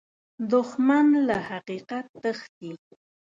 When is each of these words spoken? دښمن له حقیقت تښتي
دښمن 0.51 1.05
له 1.27 1.35
حقیقت 1.49 2.05
تښتي 2.21 2.71